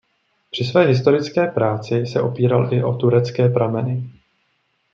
Při 0.51 0.63
své 0.63 0.85
historické 0.85 1.47
práci 1.47 2.05
se 2.05 2.21
opíral 2.21 2.73
i 2.73 2.83
o 2.83 2.93
turecké 2.93 3.49
prameny. 3.49 4.09